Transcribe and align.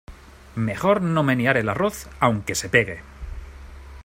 Mejor 0.55 1.03
no 1.03 1.21
menear 1.21 1.57
el 1.57 1.69
arroz 1.69 2.09
aunque 2.19 2.55
se 2.55 2.69
pegue. 2.69 3.03